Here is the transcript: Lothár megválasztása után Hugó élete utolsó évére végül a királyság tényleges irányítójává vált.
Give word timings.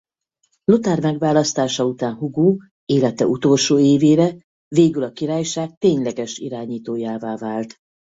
Lothár 0.63 0.99
megválasztása 1.01 1.85
után 1.85 2.13
Hugó 2.15 2.61
élete 2.85 3.25
utolsó 3.27 3.79
évére 3.79 4.35
végül 4.75 5.03
a 5.03 5.11
királyság 5.11 5.77
tényleges 5.77 6.37
irányítójává 6.37 7.37
vált. 7.37 7.75